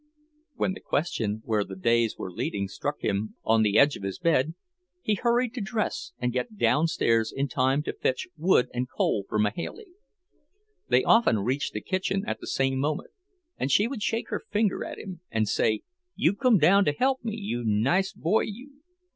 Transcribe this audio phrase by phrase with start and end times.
[0.55, 4.17] When the question where the days were leading struck him on the edge of his
[4.17, 4.55] bed,
[5.03, 9.25] he hurried to dress and get down stairs in time to fetch wood and coal
[9.29, 9.89] for Mahailey.
[10.87, 13.11] They often reached the kitchen at the same moment,
[13.59, 15.81] and she would shake her finger at him and say,
[16.15, 18.81] "You come down to help me, you nice boy, you!"